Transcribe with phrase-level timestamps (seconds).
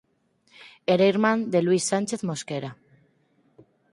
[0.93, 2.71] Era irmán de Luís Sánchez Mosquera.